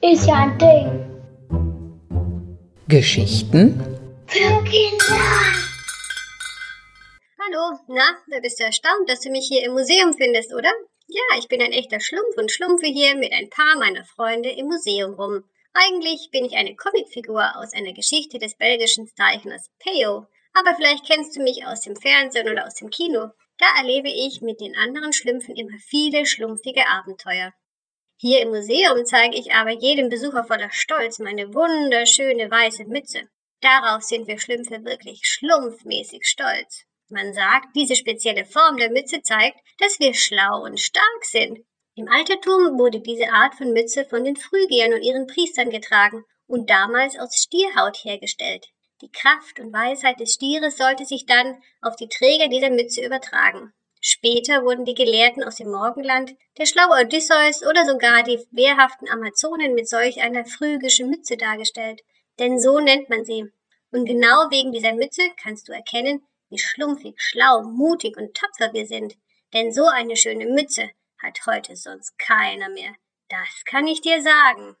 [0.00, 0.88] Ist ja ein Ding.
[2.86, 3.82] Geschichten
[4.28, 5.18] Für Kinder.
[7.40, 10.70] Hallo, na, da bist du erstaunt, dass du mich hier im Museum findest, oder?
[11.08, 14.66] Ja, ich bin ein echter Schlumpf und schlumpfe hier mit ein paar meiner Freunde im
[14.66, 15.42] Museum rum.
[15.72, 21.36] Eigentlich bin ich eine Comicfigur aus einer Geschichte des belgischen Zeichners Peo, aber vielleicht kennst
[21.36, 23.30] du mich aus dem Fernsehen oder aus dem Kino.
[23.58, 27.52] Da erlebe ich mit den anderen Schlümpfen immer viele schlumpfige Abenteuer.
[28.16, 33.28] Hier im Museum zeige ich aber jedem Besucher voller Stolz meine wunderschöne weiße Mütze.
[33.60, 36.84] Darauf sind wir Schlümpfe wirklich schlumpfmäßig stolz.
[37.08, 41.58] Man sagt, diese spezielle Form der Mütze zeigt, dass wir schlau und stark sind.
[41.94, 46.70] Im Altertum wurde diese Art von Mütze von den Phrygiern und ihren Priestern getragen und
[46.70, 48.66] damals aus Stierhaut hergestellt.
[49.00, 53.72] Die Kraft und Weisheit des Stieres sollte sich dann auf die Träger dieser Mütze übertragen.
[54.00, 59.74] Später wurden die Gelehrten aus dem Morgenland, der schlaue Odysseus oder sogar die wehrhaften Amazonen
[59.74, 62.02] mit solch einer phrygischen Mütze dargestellt.
[62.38, 63.52] Denn so nennt man sie.
[63.90, 68.86] Und genau wegen dieser Mütze kannst du erkennen, wie schlumpfig, schlau, mutig und tapfer wir
[68.86, 69.14] sind.
[69.52, 70.90] Denn so eine schöne Mütze
[71.22, 72.94] hat heute sonst keiner mehr.
[73.28, 74.76] Das kann ich dir sagen.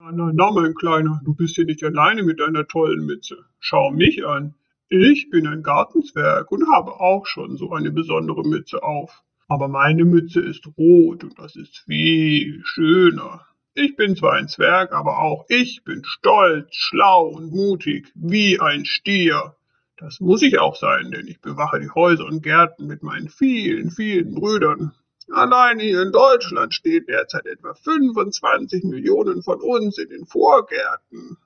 [0.00, 3.36] Na, na, mein Kleiner, du bist hier nicht alleine mit deiner tollen Mütze.
[3.58, 4.54] Schau mich an.
[4.88, 9.24] Ich bin ein Gartenzwerg und habe auch schon so eine besondere Mütze auf.
[9.48, 13.44] Aber meine Mütze ist rot und das ist viel schöner.
[13.74, 18.84] Ich bin zwar ein Zwerg, aber auch ich bin stolz, schlau und mutig, wie ein
[18.84, 19.56] Stier.
[19.96, 23.90] Das muss ich auch sein, denn ich bewache die Häuser und Gärten mit meinen vielen,
[23.90, 24.92] vielen Brüdern.
[25.30, 31.36] Allein hier in Deutschland stehen derzeit etwa 25 Millionen von uns in den Vorgärten.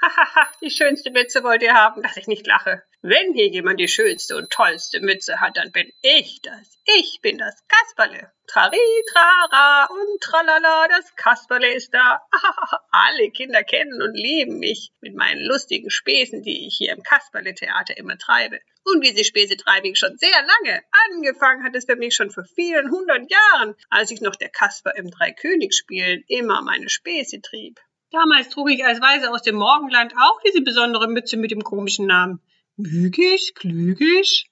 [0.00, 2.82] Hahaha, die schönste Mütze wollt ihr haben, dass ich nicht lache.
[3.02, 6.78] Wenn hier jemand die schönste und tollste Mütze hat, dann bin ich das.
[6.98, 8.32] Ich bin das Kasperle.
[8.46, 8.76] Trari,
[9.12, 12.22] trara und tralala, das Kasperle ist da.
[12.90, 17.96] Alle Kinder kennen und lieben mich mit meinen lustigen Späßen, die ich hier im Kasperle-Theater
[17.96, 18.60] immer treibe.
[18.84, 20.82] Und diese Späße treibe ich schon sehr lange.
[21.10, 24.94] Angefangen hat es für mich schon vor vielen hundert Jahren, als ich noch der Kasper
[24.96, 27.80] im Dreikönigsspielen immer meine Späße trieb.
[28.10, 32.06] Damals trug ich als Weise aus dem Morgenland auch diese besondere Mütze mit dem komischen
[32.06, 32.40] Namen.
[32.76, 34.46] Mügisch, klügisch?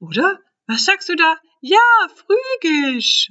[0.00, 0.40] Oder?
[0.66, 1.36] Was sagst du da?
[1.60, 1.78] Ja,
[2.14, 3.30] frügisch.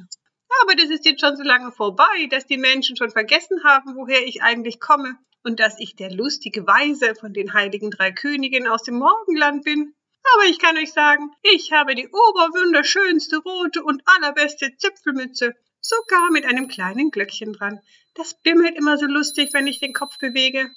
[0.62, 4.26] Aber das ist jetzt schon so lange vorbei, dass die Menschen schon vergessen haben, woher
[4.26, 8.84] ich eigentlich komme und dass ich der lustige Weise von den heiligen drei Königen aus
[8.84, 9.94] dem Morgenland bin.
[10.34, 15.54] Aber ich kann euch sagen, ich habe die oberwunderschönste rote und allerbeste Zipfelmütze
[15.88, 17.82] sogar mit einem kleinen Glöckchen dran.
[18.14, 20.70] Das bimmelt immer so lustig, wenn ich den Kopf bewege.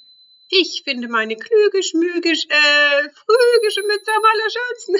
[0.49, 4.95] Ich finde meine klügisch, mügisch, äh, frügische Mütze am allerschönsten.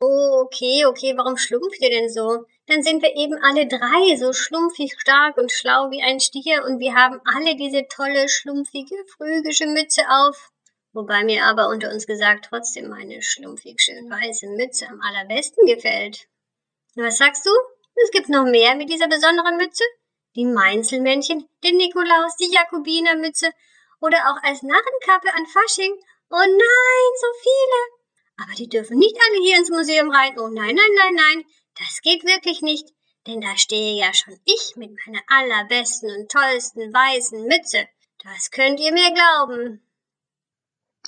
[0.00, 2.46] Oh, okay, okay, warum schlumpft ihr denn so?
[2.66, 6.80] Dann sind wir eben alle drei so schlumpfig stark und schlau wie ein Stier und
[6.80, 10.50] wir haben alle diese tolle, schlumpfige, phrygische Mütze auf.
[10.92, 16.26] Wobei mir aber unter uns gesagt trotzdem meine schlumpfig schön weiße Mütze am allerbesten gefällt.
[16.94, 17.50] Was sagst du?
[18.02, 19.84] Es gibt noch mehr mit dieser besonderen Mütze?
[20.34, 23.50] Die Mainzelmännchen, den Nikolaus, die Jakobinermütze
[24.00, 25.94] oder auch als Narrenkappe an Fasching.
[26.30, 27.96] Oh nein, so viele!
[28.42, 30.38] Aber die dürfen nicht alle hier ins Museum rein.
[30.38, 31.44] Oh nein, nein, nein, nein,
[31.78, 32.88] das geht wirklich nicht.
[33.26, 37.88] Denn da stehe ja schon ich mit meiner allerbesten und tollsten weißen Mütze.
[38.22, 39.82] Das könnt ihr mir glauben.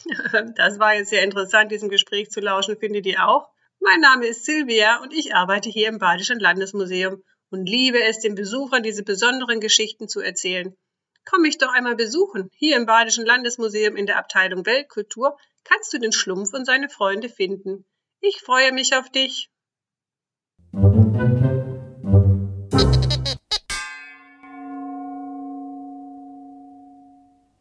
[0.56, 3.50] Das war jetzt sehr interessant, diesem Gespräch zu lauschen, findet ihr auch?
[3.80, 8.34] Mein Name ist Silvia und ich arbeite hier im Badischen Landesmuseum und liebe es, den
[8.34, 10.76] Besuchern diese besonderen Geschichten zu erzählen.
[11.24, 12.50] Komm mich doch einmal besuchen.
[12.54, 17.28] Hier im Badischen Landesmuseum in der Abteilung Weltkultur kannst du den Schlumpf und seine Freunde
[17.28, 17.84] finden.
[18.20, 19.50] Ich freue mich auf dich.